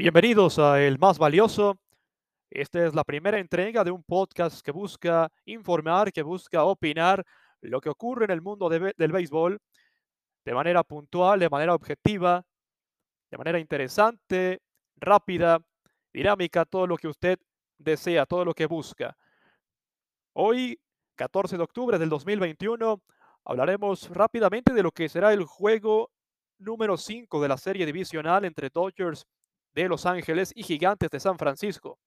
[0.00, 1.76] Bienvenidos a El Más Valioso.
[2.50, 7.26] Esta es la primera entrega de un podcast que busca informar, que busca opinar
[7.62, 9.58] lo que ocurre en el mundo de del béisbol
[10.44, 12.44] de manera puntual, de manera objetiva,
[13.28, 14.60] de manera interesante,
[14.94, 15.58] rápida,
[16.12, 17.36] dinámica, todo lo que usted
[17.76, 19.16] desea, todo lo que busca.
[20.32, 20.78] Hoy,
[21.16, 23.02] 14 de octubre del 2021,
[23.44, 26.12] hablaremos rápidamente de lo que será el juego
[26.58, 29.26] número 5 de la serie divisional entre Dodgers
[29.82, 32.00] de Los Ángeles y Gigantes de San Francisco.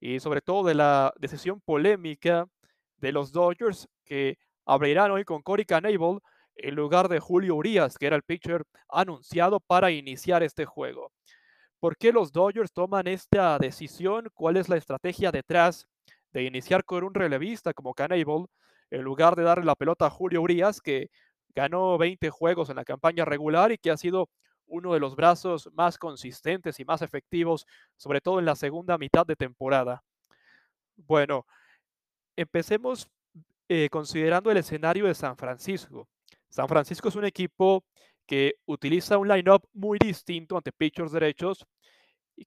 [0.00, 2.48] Y sobre todo de la decisión polémica
[2.96, 6.18] de los Dodgers que abrirán hoy con Cory Knebel
[6.56, 11.12] en lugar de Julio Urias, que era el pitcher anunciado para iniciar este juego.
[11.78, 14.28] ¿Por qué los Dodgers toman esta decisión?
[14.34, 15.86] ¿Cuál es la estrategia detrás
[16.32, 18.46] de iniciar con un relevista como Knebel
[18.90, 21.10] en lugar de darle la pelota a Julio Urias, que
[21.54, 24.28] ganó 20 juegos en la campaña regular y que ha sido
[24.66, 27.66] uno de los brazos más consistentes y más efectivos,
[27.96, 30.02] sobre todo en la segunda mitad de temporada.
[30.96, 31.46] Bueno,
[32.36, 33.08] empecemos
[33.68, 36.08] eh, considerando el escenario de San Francisco.
[36.48, 37.84] San Francisco es un equipo
[38.26, 41.66] que utiliza un line-up muy distinto ante pitchers derechos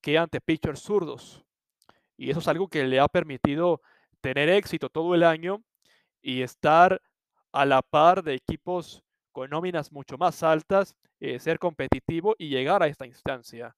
[0.01, 1.43] que ante pitchers zurdos.
[2.17, 3.81] Y eso es algo que le ha permitido
[4.21, 5.63] tener éxito todo el año
[6.21, 7.01] y estar
[7.51, 9.03] a la par de equipos
[9.39, 13.73] con nóminas mucho más altas, eh, ser competitivo y llegar a esta instancia.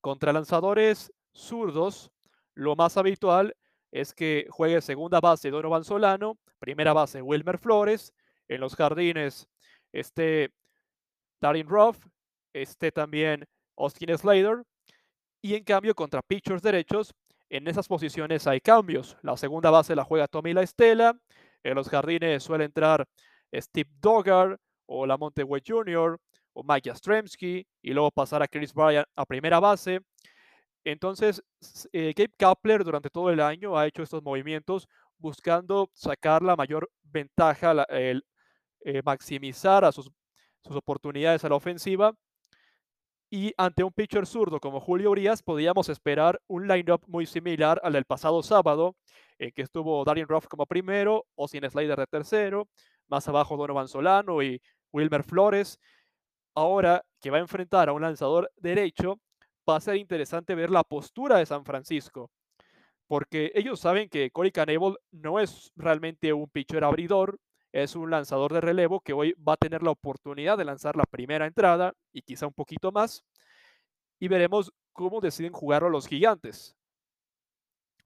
[0.00, 2.10] Contra lanzadores zurdos,
[2.54, 3.54] lo más habitual
[3.92, 8.12] es que juegue segunda base Donovan Solano, primera base Wilmer Flores,
[8.48, 9.48] en los jardines
[9.92, 10.50] esté
[11.40, 12.04] Darin Ruff,
[12.52, 13.44] esté también
[13.76, 14.64] Austin Slater,
[15.40, 17.14] y en cambio contra pitchers derechos,
[17.50, 19.16] en esas posiciones hay cambios.
[19.22, 21.16] La segunda base la juega Tommy La Estela,
[21.62, 23.06] en los jardines suele entrar
[23.52, 26.18] Steve Doggar o Lamonte Wade Jr.
[26.54, 30.00] o Mike Jastrzemski y luego pasar a Chris Bryant a primera base.
[30.84, 31.42] Entonces,
[31.92, 34.88] eh, Gabe Kapler durante todo el año ha hecho estos movimientos
[35.18, 38.24] buscando sacar la mayor ventaja, el,
[38.80, 40.10] eh, maximizar a sus,
[40.70, 42.14] oportunidades a la ofensiva.
[43.30, 47.92] Y ante un pitcher zurdo como Julio Urias, podíamos esperar un lineup muy similar al
[47.92, 48.96] del pasado sábado,
[49.38, 52.68] en que estuvo Darien Ruff como primero, o sin Slider de tercero,
[53.08, 54.60] más abajo Donovan Solano y
[54.92, 55.78] Wilmer Flores.
[56.54, 59.20] Ahora que va a enfrentar a un lanzador derecho,
[59.68, 62.30] va a ser interesante ver la postura de San Francisco,
[63.06, 67.38] porque ellos saben que Corey Knebel no es realmente un pitcher abridor,
[67.72, 71.04] es un lanzador de relevo que hoy va a tener la oportunidad de lanzar la
[71.04, 73.24] primera entrada y quizá un poquito más.
[74.18, 76.74] Y veremos cómo deciden jugarlo los gigantes.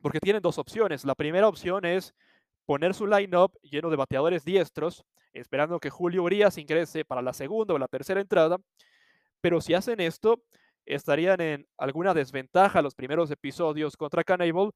[0.00, 1.04] Porque tienen dos opciones.
[1.04, 2.12] La primera opción es
[2.72, 7.74] poner su line-up lleno de bateadores diestros, esperando que Julio Urias ingrese para la segunda
[7.74, 8.56] o la tercera entrada.
[9.42, 10.42] Pero si hacen esto,
[10.86, 14.70] estarían en alguna desventaja los primeros episodios contra Canable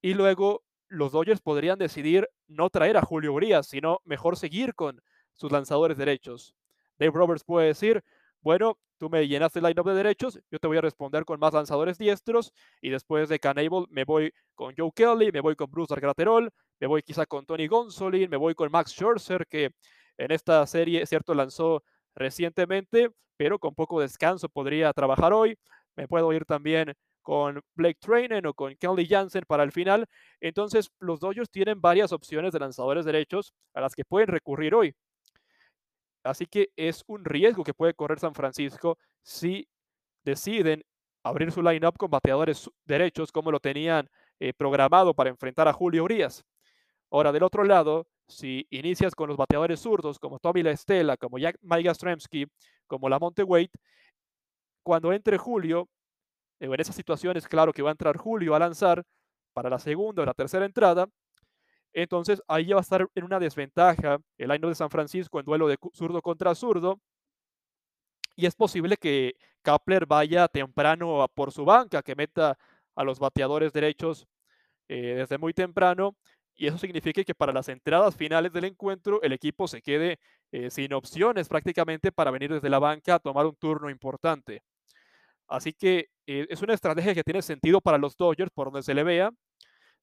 [0.00, 5.02] y luego los Dodgers podrían decidir no traer a Julio Urias, sino mejor seguir con
[5.32, 6.54] sus lanzadores derechos.
[6.96, 8.04] Dave Roberts puede decir,
[8.42, 11.54] bueno, tú me llenaste el line-up de derechos, yo te voy a responder con más
[11.54, 15.94] lanzadores diestros y después de Canable me voy con Joe Kelly, me voy con Bruce
[15.94, 19.70] Graterol, me voy quizá con Tony Gonsolin, me voy con Max Scherzer, que
[20.18, 21.82] en esta serie, cierto, lanzó
[22.14, 25.56] recientemente, pero con poco descanso podría trabajar hoy.
[25.96, 30.06] Me puedo ir también con Blake Trainen o con Kelly Jansen para el final.
[30.40, 34.94] Entonces, los Dodgers tienen varias opciones de lanzadores derechos a las que pueden recurrir hoy.
[36.24, 39.68] Así que es un riesgo que puede correr San Francisco si
[40.24, 40.84] deciden
[41.24, 44.08] abrir su lineup con bateadores derechos como lo tenían
[44.40, 46.44] eh, programado para enfrentar a Julio Urias.
[47.10, 51.38] Ahora, del otro lado, si inicias con los bateadores zurdos como Tommy La Estela, como
[51.38, 52.46] Jack, Mike Jastrzemski,
[52.86, 53.70] como Lamonte Wade,
[54.82, 55.88] cuando entre Julio,
[56.60, 59.04] eh, en esas situaciones, claro que va a entrar Julio a lanzar
[59.52, 61.06] para la segunda o la tercera entrada,
[61.92, 65.46] entonces ahí ya va a estar en una desventaja el año de San Francisco en
[65.46, 67.00] duelo de zurdo contra zurdo.
[68.36, 72.58] Y es posible que Kapler vaya temprano por su banca, que meta
[72.94, 74.26] a los bateadores derechos
[74.88, 76.16] eh, desde muy temprano
[76.54, 80.18] y eso significa que para las entradas finales del encuentro el equipo se quede
[80.50, 84.62] eh, sin opciones prácticamente para venir desde la banca a tomar un turno importante.
[85.48, 88.94] Así que eh, es una estrategia que tiene sentido para los Dodgers por donde se
[88.94, 89.30] le vea,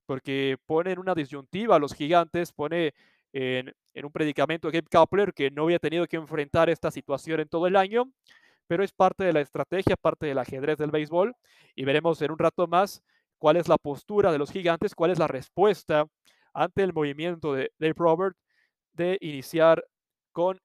[0.10, 2.96] porque pone en una disyuntiva a los gigantes, pone
[3.32, 7.48] en, un predicamento a Gabe Kapler que no había tenido que enfrentar esta situación en
[7.48, 8.12] todo el año,
[8.66, 11.36] pero es parte de la estrategia, parte del ajedrez del béisbol
[11.76, 13.04] y veremos en un rato más
[13.38, 16.08] cuál es la postura de los gigantes, cuál es la respuesta
[16.56, 18.36] ante el movimiento de Dave Robert
[18.94, 19.86] de iniciar
[20.32, 20.60] con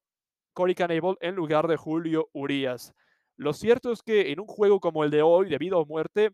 [0.55, 2.94] Cory Canable en lugar de Julio Urias.
[3.37, 6.31] Lo cierto es que en un juego como el de hoy, debido a muerte,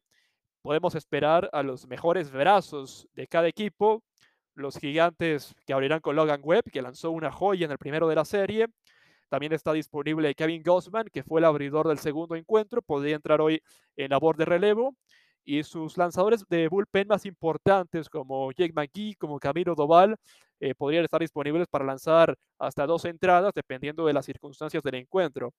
[0.63, 4.03] podemos esperar a los mejores brazos de cada equipo.
[4.55, 8.15] Los gigantes que abrirán con Logan Webb, que lanzó una joya en el primero de
[8.15, 8.67] la serie.
[9.29, 12.83] También está disponible Kevin Gossman, que fue el abridor del segundo encuentro.
[12.83, 13.63] Podría entrar hoy
[13.97, 14.95] en labor de relevo.
[15.45, 20.17] Y sus lanzadores de bullpen más importantes, como Jake McGee, como Camilo Doval,
[20.61, 25.55] eh, podrían estar disponibles para lanzar hasta dos entradas, dependiendo de las circunstancias del encuentro.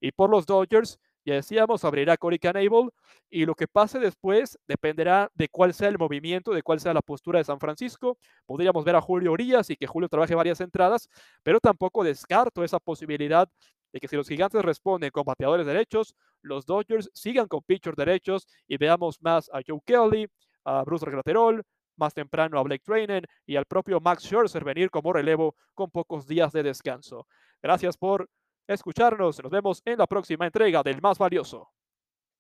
[0.00, 2.90] Y por los Dodgers, ya decíamos, abrirá Corey Canable
[3.30, 7.02] y lo que pase después dependerá de cuál sea el movimiento, de cuál sea la
[7.02, 8.18] postura de San Francisco.
[8.46, 11.08] Podríamos ver a Julio Orías y que Julio trabaje varias entradas,
[11.42, 13.48] pero tampoco descarto esa posibilidad
[13.92, 18.46] de que si los gigantes responden con bateadores derechos, los Dodgers sigan con pitchers derechos
[18.66, 20.26] y veamos más a Joe Kelly,
[20.64, 21.62] a Bruce Graterol,
[21.96, 26.26] más temprano a Blake Trainen y al propio Max Scherzer venir como relevo con pocos
[26.26, 27.26] días de descanso.
[27.62, 28.28] Gracias por
[28.66, 29.42] escucharnos.
[29.42, 31.73] Nos vemos en la próxima entrega del Más Valioso.